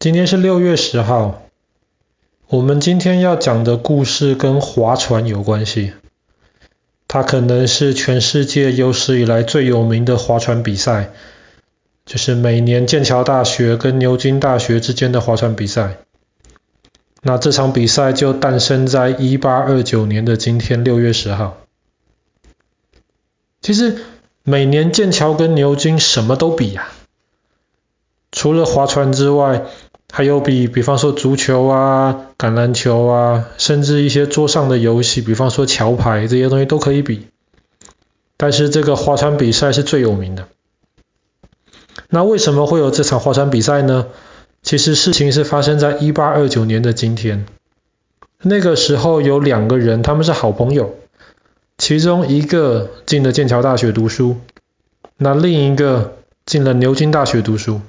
[0.00, 1.42] 今天是六月十号，
[2.48, 5.92] 我们今天要讲的故事跟划船有关系。
[7.06, 11.10] 它可能是全世界有史以来最有名的划船比赛，
[12.06, 15.98] 就是每年剑桥大学跟牛津大学之间的划船比赛。
[17.20, 21.58] 那这场比赛就诞生在一八二九年的今天，六月十号。
[23.60, 23.98] 其实
[24.44, 26.88] 每年剑桥跟牛津什么都比呀、
[28.32, 29.66] 除了划船之外，
[30.12, 37.28] 还有比，比方说足球啊、橄榄球啊，甚至一些桌上的游戏，比方说桥牌这些东西都可以比。
[38.36, 40.48] 但是这个划船比赛是最有名的。
[42.08, 44.06] 那为什么会有这场划船比赛呢？
[44.62, 47.46] 其实事情是发生在一八二九年的今天。
[48.42, 50.96] 那个时候有两个人，他们是好朋友，
[51.78, 54.36] 其中一个进了剑桥大学读书，
[55.16, 57.80] 那另一个进了牛津大学读书。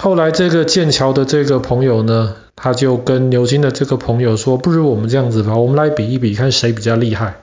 [0.00, 7.40] 后来这个剑桥的这个朋友呢，他就跟牛津的这个朋友说：“不如我们这样子吧，我们来比一比，看谁比较厉害。”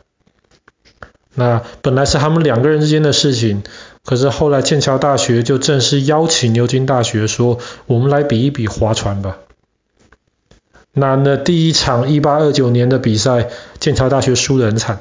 [1.36, 3.64] 那本来是他们两个人之间的事情，
[4.06, 9.38] 可是后来剑桥大学就正式邀请牛津大学说：“我们来比一比划船吧。”
[10.98, 13.50] 那那第一场一八二九年的比赛，
[13.82, 15.00] 剑桥大学输得很惨。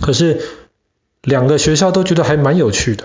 [0.00, 0.42] 可是
[1.22, 3.04] 两个学校都觉得还蛮有趣的。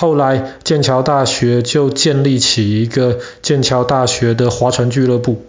[0.00, 5.44] 后来剑桥大学就建立起一个剑桥大学的划船俱乐部。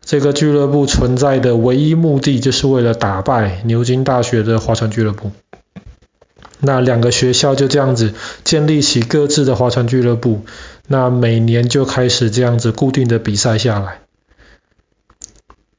[0.00, 5.32] 这个俱乐部存在的唯一目的就是为了打败牛津大学的划船俱乐部。
[6.60, 10.42] 那两个学校就这样子建立起各自的划船俱乐部，
[10.86, 14.02] 那每年就开始这样子固定的比赛下来。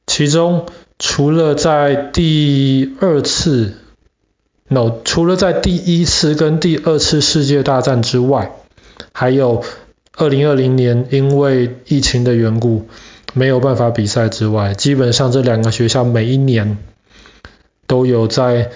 [0.06, 0.66] 其中
[0.98, 3.76] 除了在第二次
[4.72, 8.52] No，除了在第一次跟第二次世界大战之外，
[9.12, 9.64] 还有
[10.16, 12.88] 二零二零年因为疫情的缘故
[13.34, 16.78] 没有办法比赛之外，基本上这两个学校每一年
[17.88, 18.70] 都有在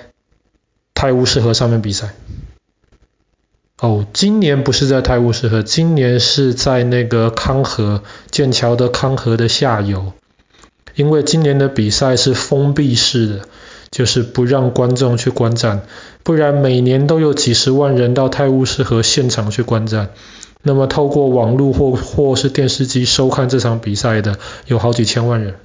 [0.95, 2.15] 泰晤士河上面比赛。
[3.79, 8.01] 哦，今年不是在泰晤士河，今年是在那个康河，
[8.31, 10.13] 剑桥的康河的下游，
[10.95, 13.41] 因为今年的比赛是封闭式的。
[13.93, 15.83] 就是不让观众去观战，
[16.23, 20.09] 不然每年都有几十万人到泰晤士河现场去观战。
[20.63, 25.57] 那么透过网络或或是电视机收看这场比赛的有好几千万人。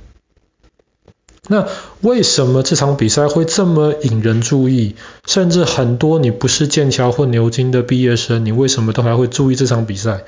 [1.48, 1.68] 那
[2.02, 4.96] 为什么这场比赛会这么引人注意？
[5.24, 10.24] 甚至很多你不是剑桥或牛津的毕业生，你为什么都还会注意这场比赛？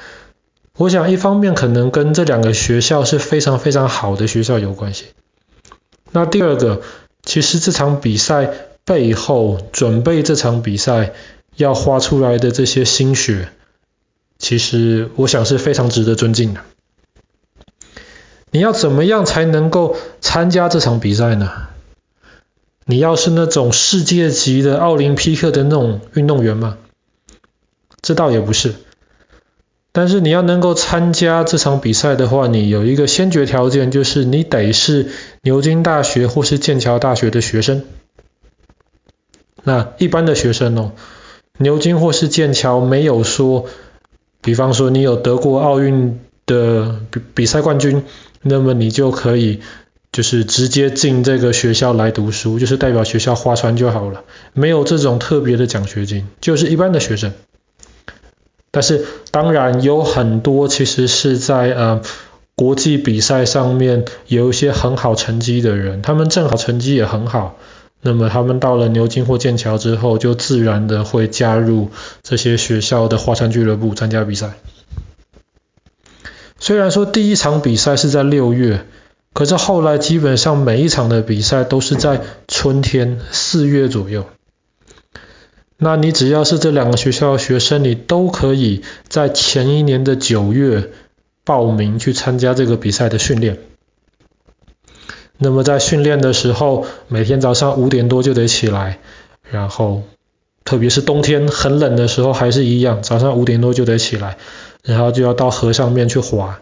[0.78, 5.04] 我想一方面可能跟这两个学校是非常非常好的学校有关系。
[6.12, 6.80] 那第二个。
[7.22, 8.50] 其实这场比赛
[8.84, 11.12] 背后准备这场比赛
[11.56, 13.50] 要花出来的这些心血，
[14.38, 16.60] 其实我想是非常值得尊敬的。
[18.50, 21.69] 你要怎么样才能够参加这场比赛呢？
[22.84, 26.78] 你要是那种世界级的奥林匹克的那种运动员吗？
[28.03, 28.75] 这倒也不是。
[29.92, 35.08] 但是你要能够参加这场比赛的话，你有一个先决条件，就是你得是
[35.42, 37.82] 牛津大学或是剑桥大学的学生。
[39.64, 40.92] 那一般的学生哦，
[41.58, 43.66] 牛津或是剑桥没有说，
[44.40, 48.04] 比方说你有得过奥运的比比赛冠军，
[48.42, 49.60] 那么你就可以
[50.12, 54.22] 就是直接进这个学校来读书，就是代表学校划船就好了，
[54.54, 57.32] 没有这种特别的奖学金，就是一般的学生。
[58.70, 62.03] 但是当然有很多其实是在呃
[62.54, 67.56] 国际比赛上面有一些很好成绩的人，他们正好成绩也很好，
[68.00, 71.91] 那么他们到了牛津或剑桥之后，就自然的会加入
[72.22, 74.53] 这些学校的划船俱乐部参加比赛。
[76.59, 78.84] 虽然说第一场比赛是在六月，
[79.32, 84.26] 可是后来基本上每一场的比赛都是在春天四月左右。
[85.82, 90.91] 那你只要是这两个学校的学生，你都可以在前一年的九月
[91.42, 93.56] 报名去参加这个比赛的训练。
[95.38, 98.98] 那么在训练的时候，每天早上五点多就得起来，
[99.42, 100.03] 然后
[100.66, 104.36] 特别是冬天很冷的时候还是一样，早上五点多就得起来，
[104.84, 106.60] 然后就要到河上面去划。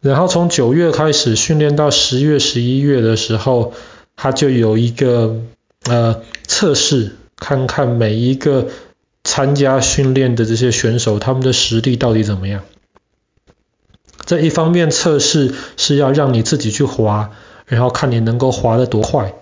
[0.00, 3.74] 然后从九月开始训练到十月、十一月的时候，
[4.16, 5.36] 他就有一个
[5.84, 7.12] 呃测试。
[7.38, 8.68] 看看每一个
[9.24, 12.62] 参加训练的这些选手，他们的实力到底怎么样？
[14.24, 17.30] 这一方面测试是要让你自己去划，
[17.66, 19.32] 然后看你能够划得多快。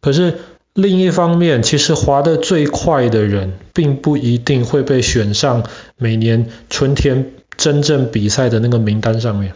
[0.00, 0.38] 可是
[0.72, 5.66] 另一方面，其实划得最快的人，并不一定会被选上
[5.96, 9.52] 每年春天真正比赛的那个名单上面。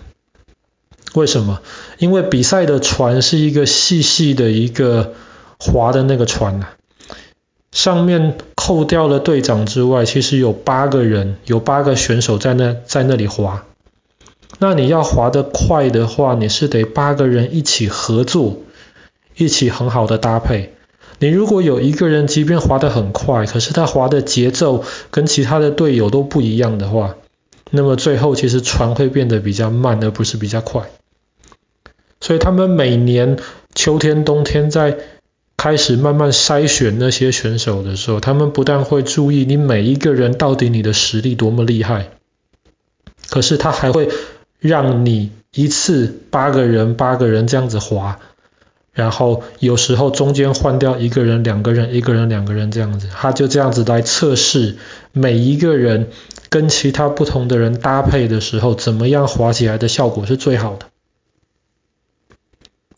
[1.14, 1.60] 为什么？
[1.98, 5.14] 因为比赛的船是一个细细的一个
[5.58, 6.76] 划的那个船呐、啊，
[7.72, 13.64] 上面扣掉了队长之外，其实有八个人，有八个选手在那在那里划。
[14.58, 18.58] 那你要划得快的话，你是得八个人一起合作，
[19.34, 20.74] 一起很好的搭配。
[21.18, 27.16] 你如果有一个人，即便划得很快，可是他划的节奏跟其他的队友都不一样的话，
[27.70, 30.90] 那么最后其实船会变得比较慢，而不是比较快。
[32.20, 33.38] 所以他们每年
[33.74, 34.98] 秋天、冬天在
[35.62, 42.08] 开始慢慢筛选那些选手的时候，他们不但会注意你每一个人到底你的实力多么厉害，
[43.30, 44.08] 可是他还会
[44.58, 48.18] 让你一次八个人、八个人这样子滑。
[48.92, 54.78] 然后有时候中间换掉一个人、两个人、一个人、两个人这样子，他就这样子来测试
[55.12, 56.08] 每一个人
[56.50, 60.86] 跟其他不同的人搭配的时候，怎么样滑起来的效果是最好的。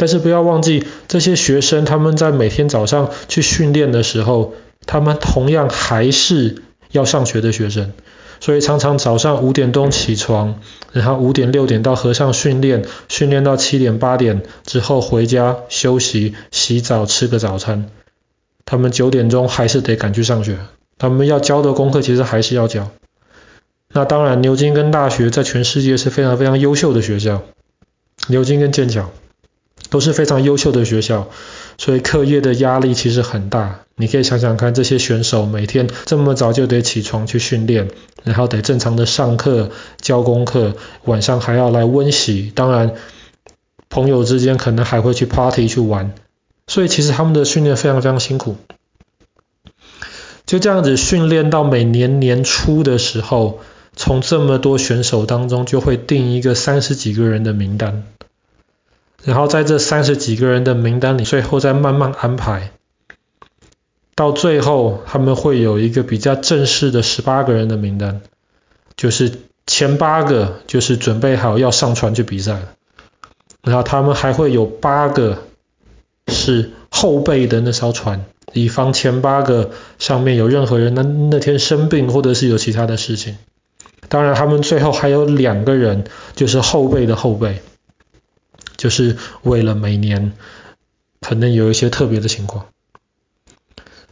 [0.04, 4.52] 但是不要忘记，这些学生他们在每天早上去训练的时候，
[4.84, 7.94] 他们同样还是要上学的学生。
[8.38, 10.60] 所以常常早上五点钟起床，
[10.92, 17.88] 然后五点六点到河上训练，训练到七点八点之后回家休息、洗澡、吃个早餐。
[18.66, 20.58] 他们九点钟还是得赶去上学，
[20.98, 22.90] 他们要教的功课其实还是要教。
[23.90, 27.40] 那当然，牛津跟大学在全世界是非常非常优秀的学校，
[28.28, 29.08] 牛津跟剑桥
[29.94, 31.28] 都是非常优秀的学校。
[31.78, 37.88] 所以课业的压力其实很大，你可以想想看，这些选手每天这么早就得起床去训练，
[38.24, 39.70] 然后得正常的上课、
[40.00, 40.74] 交功课，
[41.04, 42.94] 晚上还要来温习，当然
[43.88, 46.12] 朋友之间可能还会去 party 去玩，
[46.66, 48.56] 所以其实他们的训练非常非常辛苦。
[50.44, 53.60] 就这样子训练到每年年初的时候，
[53.94, 58.02] 从这么多选手当中就会定一个三十几个人的名单。
[59.24, 62.72] 然后在这三十几个人的名单里，最后再慢慢安排，
[64.14, 68.20] 到最后他们会有一个比较正式的十八个人的名单，
[68.96, 69.32] 就是
[69.66, 72.68] 前八个就是准备好要上船去比赛了，
[73.62, 75.38] 然后他们还会有八个
[76.28, 83.38] 是后备的那艘船，以防前八个上面有任何人那那天生病或者是有其他的事情。
[84.08, 86.04] 当然，他们最后还有两个人
[86.36, 87.62] 就是后备的后备。
[88.84, 90.34] 就是为了每年
[91.22, 92.66] 可能有一些特别的情况，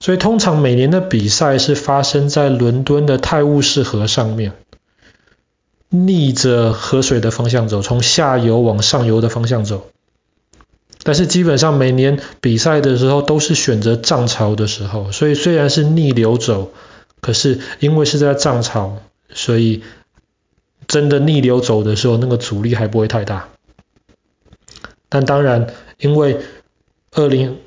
[0.00, 4.54] 所以通常每年的比赛是发生在伦敦的泰晤士河上面，
[5.90, 9.90] 逆着河水的方向走，从下游往上游的方向走。
[11.02, 16.72] 但是基本上每年比赛的时候都是选择涨潮的时候，所以虽然是逆流走，
[17.20, 19.82] 可是因为是在涨潮，所以
[20.86, 23.50] 真的逆流走的时候，那个阻力还不会太大。
[25.14, 25.66] 但当然，
[25.98, 26.38] 因为
[27.10, 27.58] 二零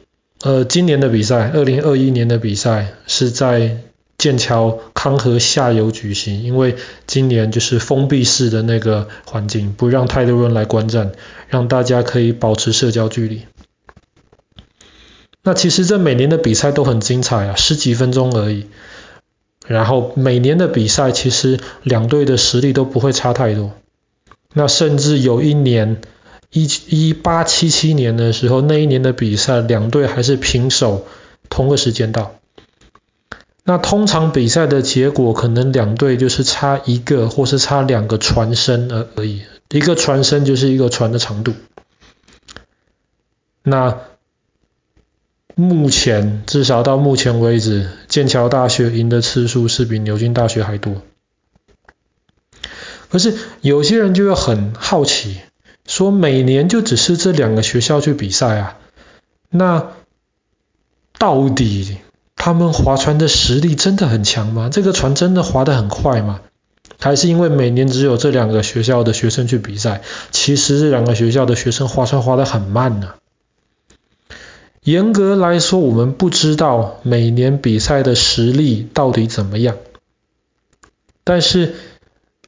[0.41, 3.81] 呃今年的比赛，二零二一年的比赛是在
[4.17, 6.75] 剑桥康河下游举行，因为
[7.05, 11.11] 今年就是封闭式的那个环境，不让太多人来观战，
[11.47, 13.43] 让大家可以保持社交距离。
[15.43, 18.65] 那其实这每年的比赛都很精彩啊，十几分钟而已。
[19.67, 23.73] 然后每年的比赛其实两队的实力都不会差太多。
[24.51, 26.01] 那甚至有一年。
[26.51, 31.05] 一一八七七年的时候，那一年的比赛，两队还是平手，
[31.49, 32.35] 同个时间到。
[33.63, 39.41] 那通常比赛的结果，可能两队就是差一个，或是差两个船身而而已。
[39.71, 41.53] 一个船身就是一个船的长度。
[43.63, 44.01] 那
[45.55, 51.01] 目前至少到目前为止，剑桥大学赢的次数是比牛津大学还多。
[53.09, 55.39] 可是有些人就会很好奇。
[55.85, 58.77] 说每年就只是这两个学校去比赛啊？
[59.49, 59.91] 那
[61.17, 61.97] 到底
[62.35, 64.69] 他们划船的实力真的很强吗？
[64.71, 66.41] 这个船真的划得很快吗？
[66.99, 70.01] 还是因为每年只有这两个学校的学生去比赛，
[70.31, 73.13] 其实这两个学校的学生划船划得很慢呢？
[74.83, 79.77] 严格来说，我们不知道每年比赛的实力到底怎么样。
[81.23, 81.73] 但是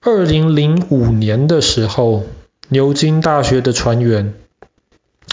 [0.01, 2.23] 二零零五年的时候，
[2.69, 4.33] 牛津大学的船员，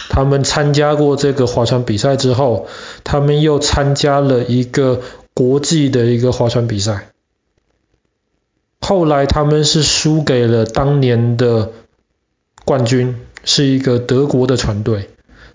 [0.09, 2.69] 他们参加过这个划船比赛之后，
[3.03, 5.01] 他们又参加了一个
[5.35, 7.09] 国际的一个划船比赛。
[8.81, 11.73] 后来他们是输给了当年的
[12.65, 15.09] 冠军，是一个德国的船队，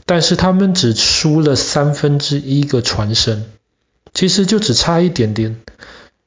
[0.05, 3.45] 但是他们只输了三分之一个船身，
[4.13, 5.61] 其实就只差一点点。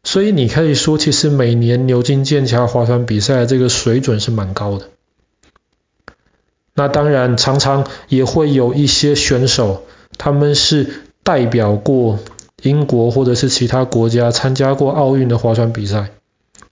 [0.04, 4.88] 所以你可以说，其实每年牛津剑桥划船比赛这个水准是蛮高的。
[6.75, 9.85] 那当然，常常也会有一些选手，
[10.17, 12.19] 他们是代表过
[12.62, 16.11] 英国或者是其他国家参加过奥运的划船比赛，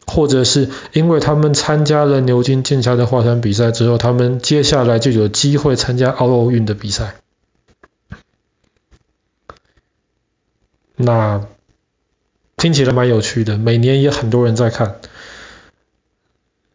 [0.07, 7.17] 或者是因为他们参加了牛津剑桥的划船比赛之后，他们接下来就有机会参加奥运的比赛。
[10.97, 11.47] 那
[12.57, 14.97] 听起来蛮有趣的，每年也很多人在看。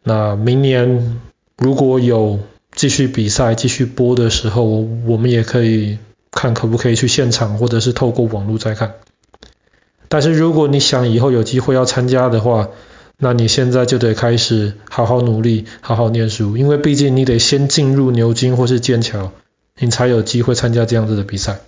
[0.02, 1.20] 那明年
[1.56, 2.40] 如果有
[2.76, 4.64] 继续比赛、继续播的时候，
[5.06, 5.98] 我们也可以
[6.30, 8.94] 看可不可以去现场，或者是透过网络再看。
[10.08, 12.68] 但是如果你想以后有机会要参加的话，
[13.18, 19.32] 那你现在就得开始好好努力、好好念书，因为毕竟你得先进入牛津或是剑桥，
[19.80, 21.60] 你才有机会参加这样子的比赛。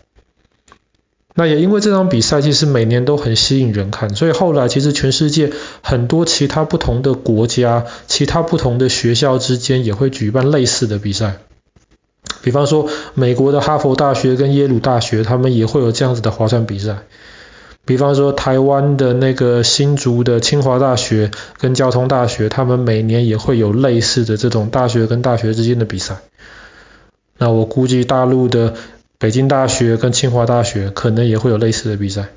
[1.39, 5.53] 那也因为这场比赛其实每年都很吸引人看，所以后来其实全世界
[5.83, 11.37] 很多其他不同的国家、其他不同的学校之间也会举办类似的比赛。
[12.43, 17.05] 比方说，美国的哈佛大学跟耶鲁大学，他们也会有这样子的划船比赛。
[17.85, 21.31] 比方说，台湾的那个新竹的清华大学
[21.61, 26.17] 跟交通大学，他们每年也会有类似的这种大学跟大学之间的比赛。
[27.39, 28.75] 那我估计大陆的。
[29.19, 32.29] 北京大学跟清华大学可能也会有类似的比赛。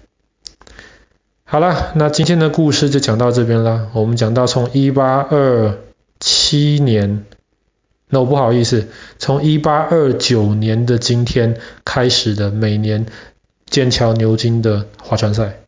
[1.44, 3.90] 好了，那今天的故事就讲到这边了。
[3.94, 5.78] 我们讲到从一八二
[6.20, 7.26] 七年，
[8.10, 8.88] 那我不好意思，
[9.20, 13.06] 从一八二九年的今天开始的每年
[13.70, 15.61] 剑桥牛津的划船赛。